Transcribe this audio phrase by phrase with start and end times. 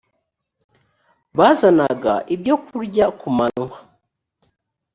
[1.37, 3.77] bazanaga ibyokurya kumanywa